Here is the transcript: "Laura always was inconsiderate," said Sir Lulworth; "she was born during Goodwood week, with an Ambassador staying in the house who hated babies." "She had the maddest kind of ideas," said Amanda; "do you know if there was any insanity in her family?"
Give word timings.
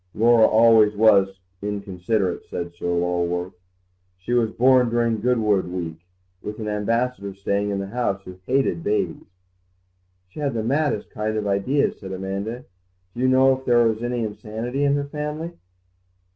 "Laura 0.15 0.47
always 0.47 0.95
was 0.95 1.37
inconsiderate," 1.61 2.43
said 2.49 2.73
Sir 2.73 2.87
Lulworth; 2.87 3.53
"she 4.17 4.33
was 4.33 4.49
born 4.49 4.89
during 4.89 5.21
Goodwood 5.21 5.67
week, 5.67 5.99
with 6.41 6.57
an 6.59 6.67
Ambassador 6.67 7.35
staying 7.35 7.69
in 7.69 7.77
the 7.77 7.85
house 7.85 8.19
who 8.23 8.39
hated 8.47 8.83
babies." 8.83 9.27
"She 10.27 10.39
had 10.39 10.55
the 10.55 10.63
maddest 10.63 11.11
kind 11.11 11.37
of 11.37 11.45
ideas," 11.45 11.99
said 11.99 12.13
Amanda; 12.13 12.65
"do 13.13 13.21
you 13.21 13.27
know 13.27 13.55
if 13.55 13.63
there 13.63 13.87
was 13.87 14.01
any 14.01 14.23
insanity 14.23 14.83
in 14.85 14.95
her 14.95 15.05
family?" 15.05 15.51